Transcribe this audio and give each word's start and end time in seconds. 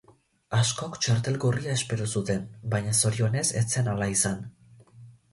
Askok 0.59 0.95
txartel 1.01 1.35
gorria 1.43 1.75
espero 1.79 2.07
zuten, 2.19 2.47
baina 2.71 2.93
zorionez 3.01 3.43
ez 3.61 3.63
zen 3.75 3.91
ahala 3.93 4.09
izan. 4.15 4.41